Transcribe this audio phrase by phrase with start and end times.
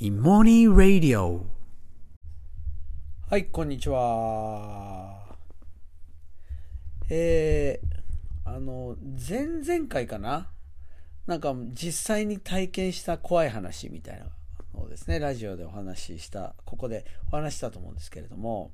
[0.00, 1.42] in Morning Radio
[3.30, 5.36] はい、こんにちは。
[7.08, 8.96] えー、あの、
[9.28, 10.50] 前々回かな？
[11.28, 14.26] なんか実際に体験した怖い話みたいな
[14.74, 18.72] のをですね、ラジオでお話しした、ここでお話したと思うんですけれども、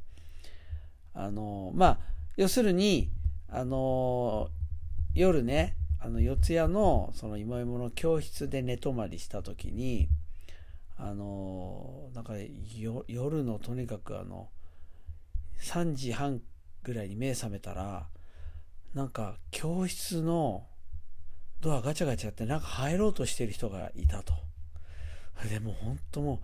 [1.12, 1.98] あの、まあ、
[2.38, 3.10] 要するに、
[3.50, 4.48] あの、
[5.14, 10.08] 夜ね、あの、四谷の、その、芋芋の教室で寝泊まりした時に、
[11.02, 12.34] あのなんか
[13.08, 14.50] 夜のとにかくあの
[15.62, 16.42] 3時半
[16.82, 18.08] ぐらいに目覚めたら
[18.92, 20.66] なんか教室の
[21.60, 24.34] ドアガチャガチャってなんか入ろうとしてる人がいたと。
[25.48, 26.42] でも本当も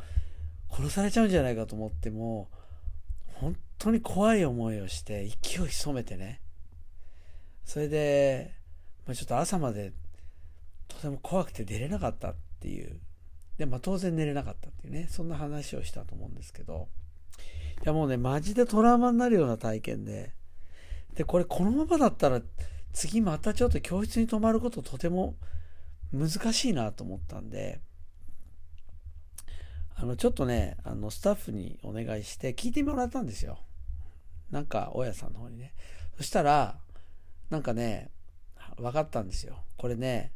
[0.71, 2.49] う殺されちゃうんじゃないかと思っても
[3.35, 6.41] 本当に怖い思いをして息を潜めてね。
[7.65, 8.55] それで、
[9.07, 9.93] まあ、ちょっと朝まで
[10.89, 13.01] とても怖くて出れなかったっていう。
[13.59, 16.89] で、まあ当然寝れなかったっていうね、そんな話をしたと思うんですけど、
[17.83, 20.33] いやもうね、マジでトラウマになるような体験で、
[21.15, 22.43] で、これこのままだったら
[22.93, 25.37] 次またちょっと教室に泊まることとても
[26.13, 27.81] 難しいなと思ったんで、
[29.95, 33.59] あの、ちょっとね、あの、スタッフにお願いして聞いてもらったんですよ。
[34.51, 35.73] なんか、大家さんの方にね。
[36.19, 36.79] そしたら、
[37.49, 38.11] なんかね、
[38.77, 39.65] 分かったんですよ。
[39.79, 40.33] これね、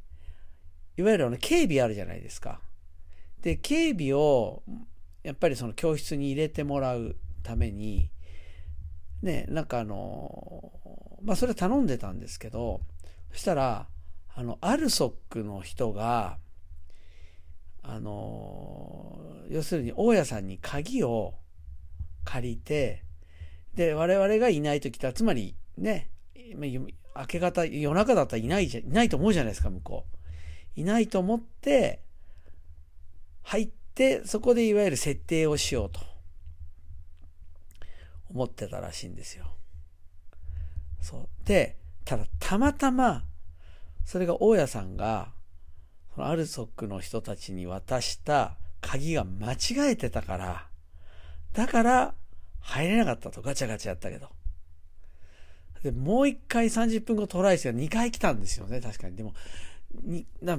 [0.97, 2.61] いわゆるあの警備あるじゃないですか。
[3.43, 4.63] で、警備を、
[5.23, 8.11] やっぱりその教室に入れてもらうために、
[9.23, 10.73] ね、なんかあの、
[11.23, 12.81] まあそれ頼んでたんですけど、
[13.33, 13.87] そしたら、
[14.35, 16.39] あの、アルソックの人が、
[17.83, 19.19] あの、
[19.49, 21.35] 要するに大家さんに鍵を
[22.25, 23.05] 借りて、
[23.75, 26.11] で、我々がいないときって、つまりね、
[27.17, 30.07] 明け方、夜中だったらいないじゃ、いないと思うじゃないですか、向こ
[30.77, 30.81] う。
[30.81, 32.03] いないと思って、
[33.51, 35.99] 入って、そこでいわゆる設定をしようと
[38.29, 39.47] 思ってたらしいんですよ。
[41.01, 41.29] そう。
[41.45, 43.25] で、ただたまたま、
[44.05, 45.33] それが大家さんが、
[46.15, 49.57] そのアルソックの人たちに渡した鍵が間違
[49.91, 50.69] えてたから、
[51.53, 52.15] だから
[52.61, 54.29] 入れなかったとガチャガチャやったけど。
[55.83, 59.17] で、もう一回30分後トライして2回来たんですよね、確かに。
[59.17, 59.35] でも、
[60.05, 60.57] に、な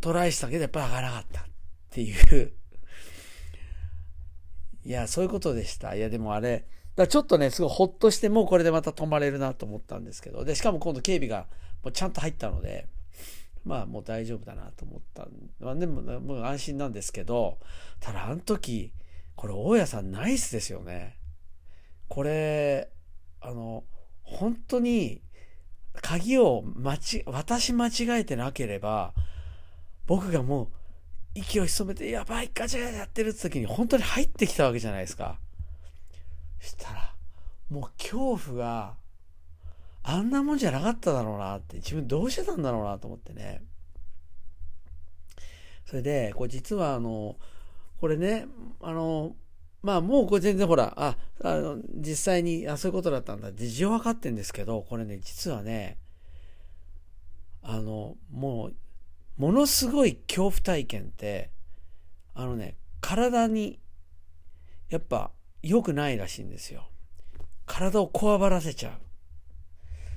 [0.00, 1.47] トライしたけどやっぱ上がらなかった。
[1.88, 2.52] っていう。
[4.84, 5.94] いや、そういうことでした。
[5.94, 6.66] いや、でもあれ、
[6.96, 11.46] だちょっとね、すごいほっとして、もうこれでまた泊まれるなと思ったんですけど、で、しかも今度警備が
[11.82, 12.86] もうちゃんと入ったので、
[13.64, 15.28] まあもう大丈夫だなと思った。
[15.60, 17.58] まあでも、もう安心なんですけど、
[18.00, 18.92] ただあの時、
[19.36, 21.18] これ大家さんナイスですよね。
[22.08, 22.90] これ、
[23.40, 23.84] あの、
[24.22, 25.22] 本当に
[26.02, 29.14] 鍵を待ち、渡し間違えてなければ、
[30.06, 30.68] 僕がもう
[31.34, 35.38] 息を潜めて、やばい、ガチャガチャやってるって時に本当に入ってきたわけじゃないですか。
[36.60, 37.14] したら、
[37.70, 38.96] もう恐怖が
[40.02, 43.62] あんなもんじゃなかっただろうなって、自分どうしてたんだろうなと思ってね。
[45.84, 47.36] それで、これ実はあの、
[48.00, 48.46] これね、
[48.80, 49.36] あの、
[49.82, 53.52] まあもうこれ全然ほら、あ、あの、実際に、あ、そういうことだったんだ。
[53.52, 55.98] 事情分かってんですけど、これね、実はね、
[57.62, 58.74] あの、もう、
[59.38, 61.50] ものすごい恐怖体験って、
[62.34, 63.78] あのね、体に、
[64.90, 65.30] やっぱ
[65.62, 66.88] 良くないらしいんですよ。
[67.66, 68.92] 体をこわばらせちゃう。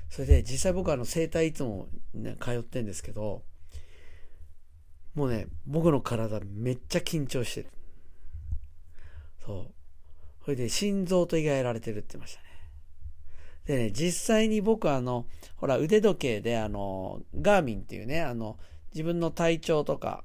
[0.08, 3.42] それで実際僕はあの整体いつもね、通ってんですけど、
[5.14, 7.70] もうね、僕の体めっちゃ緊張してる。
[9.44, 10.44] そう。
[10.44, 12.46] それで心臓と胃がやられてるって言いましたね。
[13.66, 18.58] でね、実際に僕あの、ほら腕時計であの、ガーミンっていうね、あの、
[18.94, 20.24] 自分の体調とか、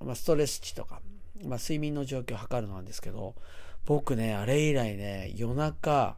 [0.00, 1.00] まあ、ストレス値とか、
[1.44, 3.34] まあ、睡眠の状況を測るのなんですけど、
[3.84, 6.16] 僕ね、あれ以来ね、夜中、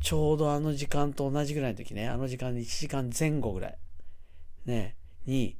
[0.00, 3.78] ちょうどあの時間と同じぐらいの時ね、あの時間で1時間前後ぐらい、
[4.64, 4.96] ね、
[5.26, 5.56] に、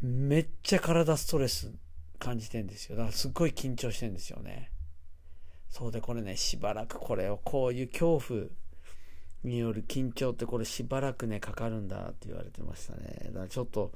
[0.00, 1.72] めっちゃ体ストレス
[2.18, 2.96] 感じてんですよ。
[2.96, 4.70] だからすっごい緊張してんですよね。
[5.70, 8.40] そうで、これね、しばらくこれを、こういう恐怖
[9.44, 13.22] による緊張ってこれしばらくね、かかるんだって言われてましたね。
[13.26, 13.92] だからちょっと、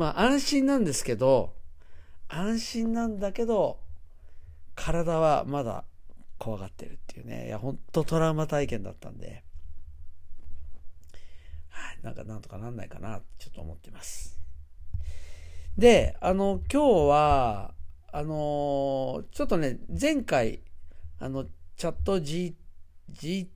[0.00, 1.52] まあ安心なんですけど、
[2.26, 3.80] 安心なんだけど、
[4.74, 5.84] 体はまだ
[6.38, 7.48] 怖がってるっていうね。
[7.48, 9.44] いや、ほんとトラウマ体験だったんで、
[11.68, 14.40] はい、なんかなんとかなんないかな、ちょっと思ってます。
[15.76, 17.74] で、あの、今日は、
[18.10, 20.60] あのちょっとね、前回、
[21.18, 21.44] あの、
[21.76, 22.56] チャット G、
[23.10, 23.50] G、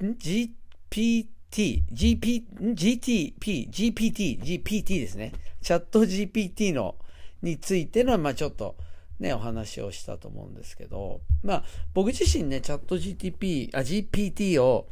[0.00, 5.32] GPT、GP、GTP、GPT、GPT ですね。
[5.62, 6.96] チャット GPT の、
[7.42, 8.76] についての、まあちょっと
[9.18, 11.64] ね、お話をしたと思うんですけど、まあ、
[11.94, 14.88] 僕自身ね、チャット GTP、あ、GPT を、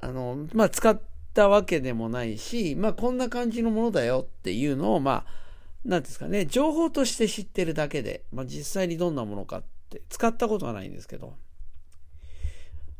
[0.00, 1.00] あの、まあ、使っ
[1.34, 5.42] たわけでもないし、まあ、こんな感じのものだよっていうのを、まあ、
[5.84, 11.34] なんですかね、情報として知ってるだけで、まあ、実際にどんなものかって使ったことはないんですけど、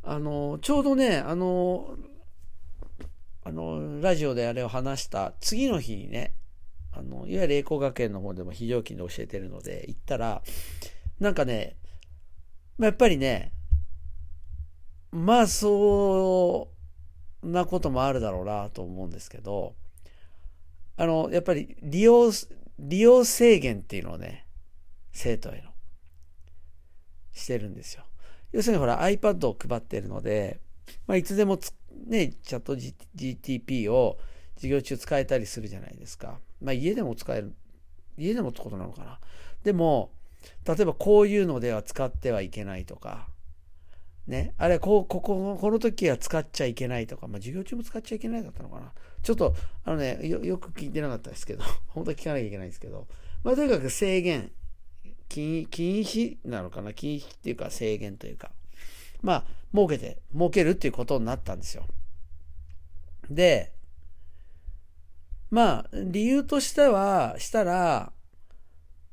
[0.02, 1.96] あの、ちょうどね、あの、
[3.44, 6.34] あの、ラジオであれを話した次の日にね、
[6.92, 10.42] あの、いわゆる栄光学園の方でも非常勤で教えてるので、行ったら、
[11.18, 11.76] なんかね、
[12.78, 13.52] ま、やっぱりね、
[15.10, 16.70] まあ、そ
[17.42, 19.74] うなこともあるだろうなと思うんですけど、
[20.96, 22.30] あの、やっぱり利用、
[22.78, 24.46] 利用制限っていうのをね、
[25.12, 25.70] 生徒への、
[27.32, 28.04] してるんですよ。
[28.52, 30.60] 要するにほら iPad を配ってるので、
[31.06, 31.58] まあ、いつでも
[32.06, 34.18] ね、チャット GTP を
[34.56, 36.38] 授業中使えたりするじゃないですか。
[36.60, 37.54] まあ家でも使える。
[38.16, 39.18] 家でもってことなのかな。
[39.64, 40.12] でも、
[40.66, 43.28] 例えばこういうのでは使ってはいけないとか、
[44.26, 44.54] ね。
[44.58, 48.92] あれ、こう、ここ、この時は使っちゃいけないとか、まあ授業中も使っちゃいけないだったのかな。
[49.22, 49.54] ちょっと、
[49.84, 53.08] あのね、よ、よく聞いてなかったですけど、 本当は聞かなきゃいけないんですけど、
[53.42, 54.52] まあとにかく制限、
[55.28, 58.52] 禁禁止なのかな禁止っていうか制限というか、
[59.22, 61.84] まあ、設けて、設けるっていうことになったんですよ。
[63.30, 63.72] で、
[65.50, 68.12] まあ、理由としては、したら、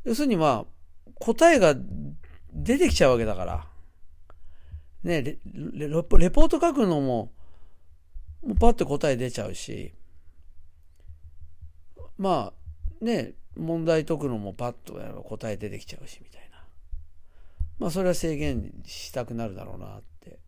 [0.03, 1.75] 要するにまあ、答えが
[2.53, 3.67] 出てきちゃうわけだから。
[5.03, 7.31] ねレ、レポート書くのも、
[8.41, 9.93] もうパッと答え出ちゃうし、
[12.17, 12.53] ま
[13.01, 16.48] あ、ね、問題解くのもパッと答え出てきちゃうし、みたいな。
[17.79, 20.39] まあ、それは制限したくなるだろうなって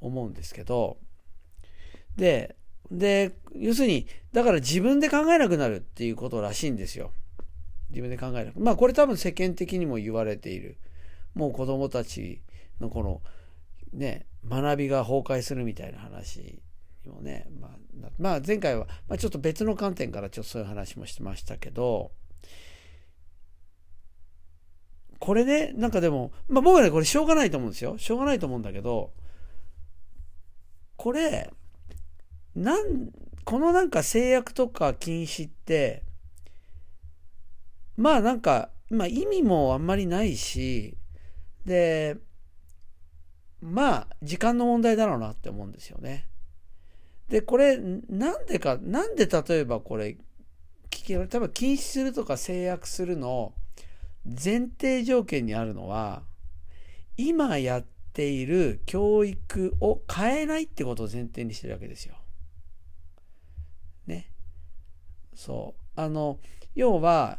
[0.00, 0.98] 思うんですけど、
[2.16, 2.56] で、
[2.90, 7.12] で、要するに、だから自分で考えなくなるっていうことらしいんですよ。
[7.90, 8.60] 自分で考えなく。
[8.60, 10.78] まあこれ多分世間的にも言われている。
[11.34, 12.42] もう子供たち
[12.80, 13.22] のこの、
[13.92, 16.60] ね、学びが崩壊するみたいな話
[17.04, 22.12] にもね、まあ、まあ、前回は、まあ、ちょっと別の観点からちょっとそういう話もしてましたけど、
[25.24, 27.96] これね、なんかでも、まあ僕はね、これしょうがないと思うんですよ。
[27.96, 29.10] しょうがないと思うんだけど、
[30.96, 31.50] これ、
[32.54, 33.08] なん、
[33.42, 36.02] このなんか制約とか禁止って、
[37.96, 40.94] まあなんか、まあ意味もあんまりないし、
[41.64, 42.18] で、
[43.62, 46.28] まあ時間の問題だろうなって思うんですよね。
[47.30, 50.18] で、これ、なんでか、なんで例えばこれ、
[51.08, 53.54] 例えば禁止するとか制約するの
[54.24, 56.22] 前提条件にあるのは、
[57.16, 62.14] 今やっている教育を変えないってことを前提にしてるわけですよ。
[64.06, 64.30] ね。
[65.34, 66.00] そう。
[66.00, 66.38] あの、
[66.74, 67.38] 要は、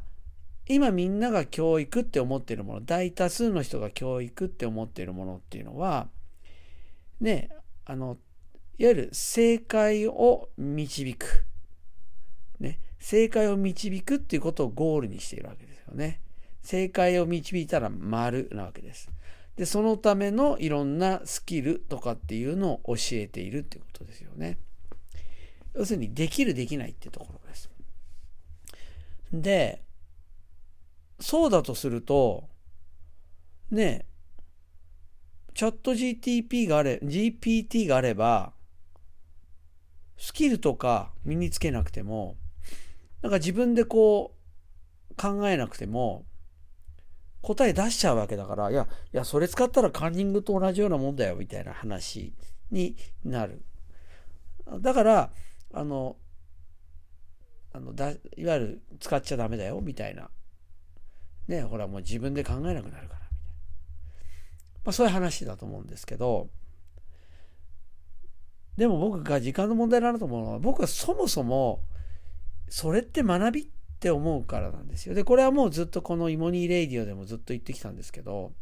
[0.68, 6.08] 今みんなが教育って思っているもの、大多数の人が教育って思っているものっていうのは、
[7.20, 7.50] ね、
[7.86, 8.18] あの、
[8.78, 11.46] いわゆる正解を導く。
[12.60, 16.22] ね、正解を導くっていうことをゴールにしているわけですよね。
[16.66, 19.12] 正解を導いたら丸なわけです。
[19.56, 24.58] で、そのためのいろんなスキルとかっていうのを教えているっていうことですよね。
[25.76, 27.70] 要するに、できるできないってところです。
[29.32, 29.84] で、
[31.20, 32.50] そうだとすると、
[33.70, 34.08] ね、
[35.54, 38.54] チャット GTP があれ、GPT があれば、
[40.18, 42.38] スキルとか身につけなくても、
[43.22, 44.36] なんか自分でこ
[45.12, 46.26] う考えなくても、
[47.46, 52.34] 答え出しちゃうわけだから、いや、いや、それ使ったらカンニングと同じようなもんだよ、みたいな話
[52.72, 53.64] になる。
[54.80, 55.32] だから、
[55.72, 56.18] あの、
[57.72, 60.30] あのだいわゆる使っちゃダメだよみたいな。
[61.48, 63.26] ねほらもう自分で考えなくなるからみたいな。
[64.86, 66.50] まあそういう話だと思うんですけど、
[68.78, 71.82] でも僕が時間の問題だなと思うのは、僕はそもそも、
[72.70, 73.70] それって学び
[74.06, 75.16] って思うからなんですよ。
[75.16, 78.54] で、これはもうずっとこのイモニーレイディオでもずっと言ってきたんですけど、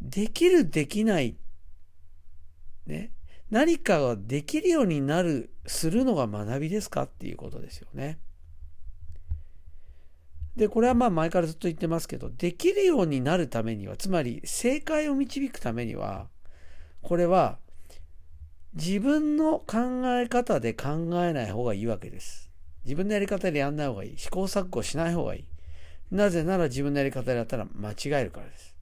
[0.00, 1.36] できるできない、
[2.86, 3.10] ね、
[3.50, 8.20] 何かができるようになる、するのが学びですかっていうことですよね。
[10.54, 16.28] で、これはまあ前からずっと言ってますけど、できるようになるためには、つまり正解を導くためには、
[17.02, 17.58] これは
[18.74, 22.49] 自分の考え方で考えない方がいいわけです。
[22.84, 24.18] 自分のやり方でやんない方がいい。
[24.18, 25.44] 試行錯誤しない方がいい。
[26.10, 28.74] なぜなら自分のやり方でやったら間違えるからです。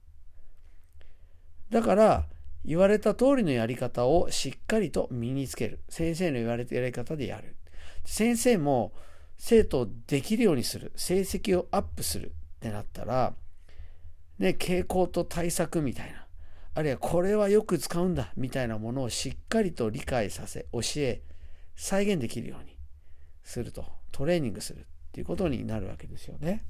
[1.69, 2.25] だから、
[2.65, 5.79] 言われた通りのやり方をしっかりと身につける。
[5.89, 7.55] 先生の言われたやり方でやる。
[8.05, 8.93] 先生も
[9.37, 10.91] 生徒をできるようにする。
[10.95, 13.33] 成績をアップするってなったら、
[14.39, 16.25] ね、傾向と対策みたいな、
[16.73, 21.21] あるいはこれはよく使うんだみたいなものをしっかりと理解させ、教え、
[21.75, 22.78] 再現できるように
[23.43, 26.65] すると、トレーニングするっていうことになるわけですよね。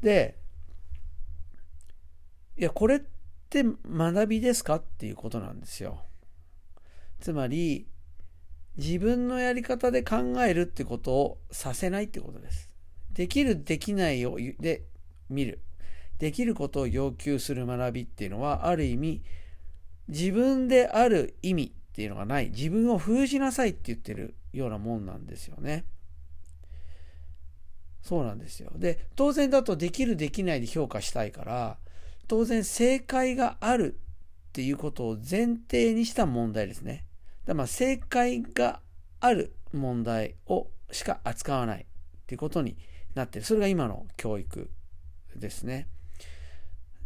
[0.00, 0.38] で、
[2.56, 3.00] いや、これっ
[3.50, 6.04] て学びですかっていうことなんですよ。
[7.20, 7.88] つまり、
[8.76, 12.70] 自分のやり方で考えるってことをさせないってことです。
[13.10, 14.84] できる、できないをで
[15.28, 15.60] 見る。
[16.18, 19.22] できることを要求する学びっていうのは、ある意味、
[20.08, 22.50] 自分である意味っていうのがない。
[22.50, 25.84] 自分を封じなさいって言ってるようなもんなんですよね。
[28.02, 28.70] そうなんですよ。
[28.76, 31.76] で、当然だとできる、できないで評価したいから、
[32.28, 33.98] 当然正解がある
[34.50, 37.04] っていうことを前提にした問題ですね。
[37.46, 38.80] だまあ正解が
[39.18, 41.86] ある問題をしか扱わないっ
[42.28, 42.76] ていうことに
[43.16, 43.44] なってる。
[43.44, 44.70] それが今の教育
[45.34, 45.88] ですね。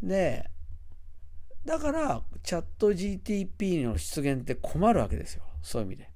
[0.02, 0.50] で、
[1.64, 5.45] だから、チャット GTP の出現って困るわけですよ。
[5.62, 6.11] そういう意味で。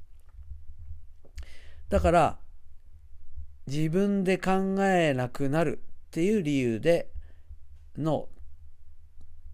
[1.89, 2.39] だから、
[3.67, 7.11] 自分で考えなくなるっていう理由で
[7.97, 8.29] の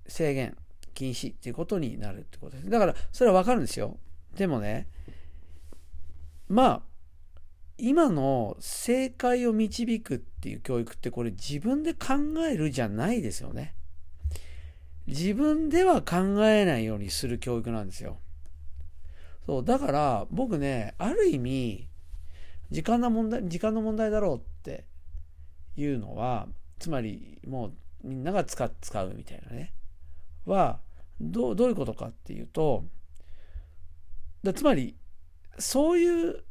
[0.06, 0.56] 制限、
[0.94, 2.70] 禁止っていうことになるってことです。
[2.70, 3.98] だから、それはわかるんですよ。
[4.34, 4.88] でもね、
[6.48, 6.82] まあ、
[7.78, 12.14] 今の正解を導くっていう教育ってこれ自分で考
[12.48, 13.74] えるじゃないですよね。
[15.06, 18.18] 自分では考えないようにする教育なんですよ。
[19.46, 21.88] そう、だから僕ね、ある意味、
[22.70, 24.84] 時間の問題、時間の問題だろうって
[25.76, 27.72] いうのは、つまりもう
[28.04, 29.72] みんなが使使うみたいなね、
[30.44, 30.80] は、
[31.20, 32.84] どう、どういうことかっていうと、
[34.42, 34.96] だつまり、
[35.58, 36.42] そういう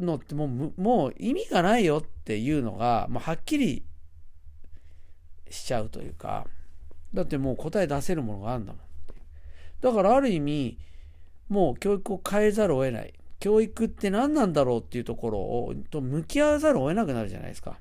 [0.00, 3.84] のってもう、もう意味がないよっていうのが、もうはっきり
[5.48, 6.46] しちゃうというか、
[7.14, 8.82] だってもう答え出せるものがあるんだもん。
[9.80, 10.78] だからある意味、
[11.48, 13.14] もう教育を変えざるを得ない。
[13.38, 17.78] 教育って何なんだろうっていうところをと向き合わざるを得なくなるじゃないですか。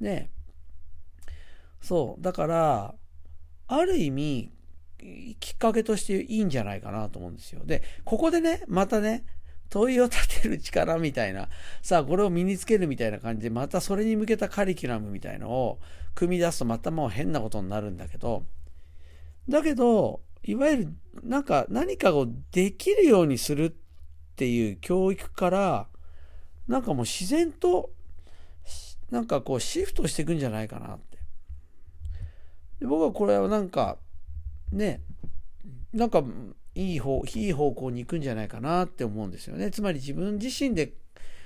[0.00, 0.30] ね
[1.80, 2.22] そう。
[2.22, 2.94] だから、
[3.68, 4.50] ある意味、
[5.40, 7.64] きっかけとしていいんじゃないかなと思うんですよ。
[7.64, 9.24] で、ここでね、またね、
[9.68, 11.48] 問いを立てる力みたいな、
[11.82, 15.80] さあ、これを身につけるみたいな感じで、またそれに向けたカリキュラムみたいのを
[16.14, 18.44] 組み出すとまたもう変なことになるんだけど、
[19.48, 23.72] だけど、いわゆるなんか何かをできるようにするっ
[24.36, 25.88] ていう教育から、
[26.68, 27.90] なんかもう自然と、
[29.10, 31.18] なんかこうシフトしていくんじゃないかなって。
[32.80, 33.98] で僕はこれはなんか、
[34.72, 35.00] ね、
[35.92, 36.22] なんか
[36.76, 39.70] いい方、いい方向に行くんじゃないかなって思うんですよね。
[39.70, 40.92] つまり自分自身で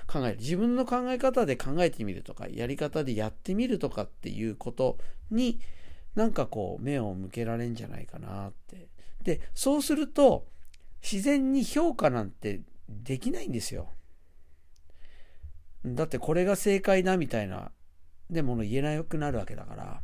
[0.08, 0.38] 考える。
[0.38, 4.98] 自分の考え方で考えてみるとか、やり方でやってみるとかっていうこと
[5.30, 5.60] に、
[6.16, 8.88] なんかこう、目を向けられんじゃないかなって。
[9.22, 10.48] で、そうすると、
[11.00, 13.88] 自然に評価なんてできないんですよ。
[15.86, 17.70] だってこれが正解だみたいな、
[18.28, 20.02] でもの言えなくなるわけだから。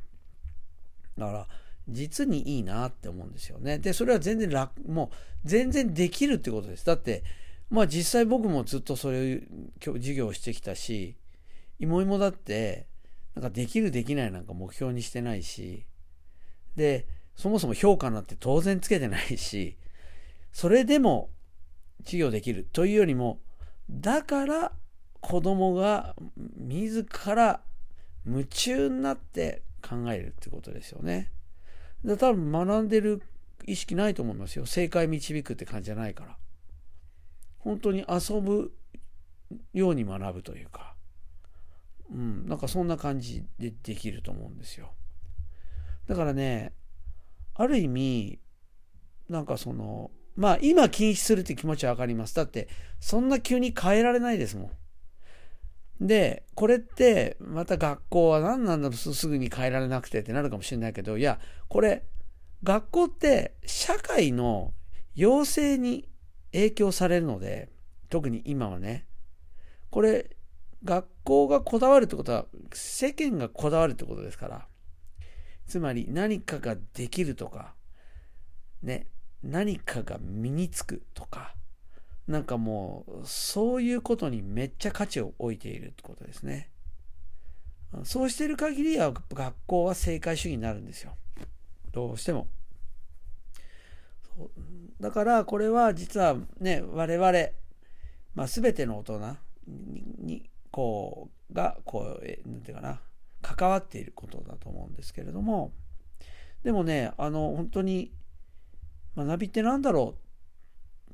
[1.18, 1.48] だから、
[1.88, 3.78] 実にいいなって思うんですよね。
[3.78, 6.84] で、それは全然楽、もう全然できるってことです。
[6.84, 7.22] だって、
[7.70, 9.48] まあ実際僕もずっとそういう
[9.80, 11.16] 授業をしてきたし、
[11.78, 12.86] 芋芋だって、
[13.34, 15.84] なんかできるできないなんか目標にしてないし、
[16.74, 19.76] で、そもそも評価なんて当然つけてないし、
[20.52, 21.30] それでも
[22.02, 23.40] 授業できるというよりも、
[23.90, 24.72] だから
[25.20, 26.16] 子供が
[26.56, 27.60] 自ら
[28.24, 31.30] 夢中になって考えるってことですよね。
[32.06, 33.22] で多分学んでる
[33.66, 34.64] 意識ないと思いますよ。
[34.64, 36.36] 正解導くって感じじゃないから。
[37.58, 38.72] 本当に遊ぶ
[39.74, 40.94] ように学ぶというか、
[42.12, 44.92] うん、なんかそんな感じでできると思うんですよ。
[46.06, 46.74] だからね、
[47.54, 48.38] ある意味、
[49.28, 52.36] なんかその、まあ今禁止するって気持ちはわかります。
[52.36, 52.68] だって、
[53.00, 54.70] そんな急に変えられないですもん。
[56.00, 62.04] で、これって、また学校は何なんだろう、すぐに変えられなくてってなるかもしれないけど、いや、これ、
[62.62, 64.74] 学校って社会の
[65.14, 66.08] 要請に
[66.52, 67.70] 影響されるので、
[68.10, 69.06] 特に今はね、
[69.90, 70.36] これ、
[70.84, 74.68] 学校がこだわるってことは、世間がこだわるってことですから、
[75.66, 77.74] つまり何かができるとか、
[78.82, 79.06] ね、
[79.42, 81.55] 何かが身につくとか、
[82.26, 86.70] なんかもう、そういうことにめっちゃ価値を置いているってことですね。
[88.04, 91.16] そうしている限りは学校は正解主義になるんですよ。
[91.92, 92.48] どうしても。
[95.00, 97.32] だからこれは実はね、我々、
[98.34, 99.36] まあ、全ての大人
[100.18, 103.00] に、こう、が、こう、なんていうかな、
[103.40, 105.72] 関わっていることだと思うんですけれども、
[106.64, 108.12] でもね、あの、本当に、
[109.16, 110.25] 学びって何だろう、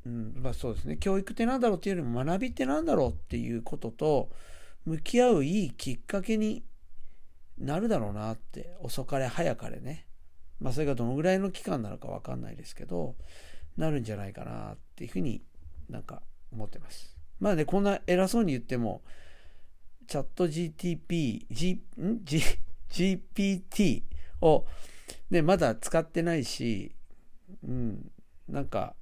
[0.04, 4.30] うん、まあそうですね、教育って何だろうっていうよりも学びって何だろうっていうことと、
[4.84, 6.64] 向き合ういいきっかけに
[7.58, 10.06] なるだろうなって、遅かれ早かれね。
[10.60, 13.14] まあそれがどのぐらいの期間なのかわかんないですけど、
[13.76, 15.42] なるんじゃないかなっていうふうに
[15.88, 17.16] なんか思ってます。
[17.38, 19.02] まあね、こんな偉そうに言っても、
[20.06, 22.40] チャット GTP、G、ん？G、
[22.90, 24.02] GPT
[24.40, 24.66] を、
[25.30, 26.94] ね、まだ使ってないし、
[27.66, 28.10] うん、
[28.48, 28.94] なんか、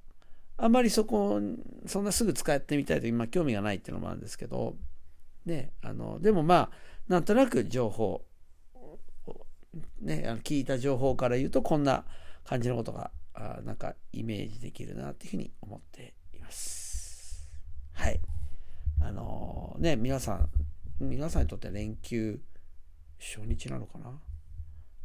[0.63, 1.41] あんまりそこ、
[1.87, 4.75] そんなすぐ使ってみたいと今興味がないっていうのもあるんですけど、
[5.43, 6.69] ね、あの、でもまあ、
[7.07, 8.23] なんとなく情報、
[10.01, 12.05] ね、あの聞いた情報から言うとこんな
[12.43, 17.49] 感じのことが、あなんかイメージできるなっていうふうに思っています。
[17.93, 18.19] はい。
[19.01, 20.49] あのー、ね、皆さん、
[20.99, 22.39] 皆さんにとって連休
[23.19, 24.19] 初日なのかな？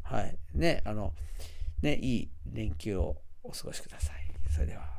[0.03, 0.37] はい。
[0.53, 1.15] ね、あの、
[1.81, 4.17] ね、いい連休をお過ごしください。
[4.53, 4.96] それでは。